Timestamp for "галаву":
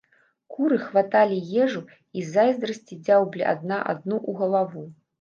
4.45-4.93